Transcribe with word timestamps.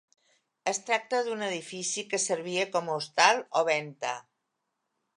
Es 0.71 0.79
tracta 0.87 1.19
d'un 1.27 1.43
edifici 1.49 2.05
que 2.15 2.21
servia 2.25 2.65
com 2.77 2.91
a 2.95 2.99
hostal 3.03 3.45
o 3.63 3.67
venta. 3.73 4.19